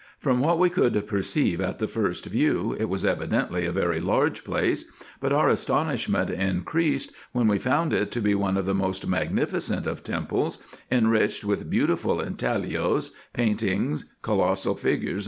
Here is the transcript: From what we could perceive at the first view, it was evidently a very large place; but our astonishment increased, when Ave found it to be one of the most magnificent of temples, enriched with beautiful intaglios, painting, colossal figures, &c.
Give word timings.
From 0.17 0.39
what 0.39 0.57
we 0.57 0.71
could 0.71 1.05
perceive 1.05 1.61
at 1.61 1.77
the 1.77 1.87
first 1.87 2.25
view, 2.25 2.75
it 2.79 2.85
was 2.89 3.05
evidently 3.05 3.67
a 3.67 3.71
very 3.71 3.99
large 4.01 4.43
place; 4.43 4.85
but 5.19 5.31
our 5.31 5.47
astonishment 5.47 6.31
increased, 6.31 7.11
when 7.33 7.47
Ave 7.51 7.59
found 7.59 7.93
it 7.93 8.09
to 8.13 8.19
be 8.19 8.33
one 8.33 8.57
of 8.57 8.65
the 8.65 8.73
most 8.73 9.05
magnificent 9.07 9.85
of 9.85 10.03
temples, 10.03 10.57
enriched 10.91 11.45
with 11.45 11.69
beautiful 11.69 12.19
intaglios, 12.19 13.11
painting, 13.33 13.99
colossal 14.23 14.73
figures, 14.73 15.19
&c. 15.19 15.19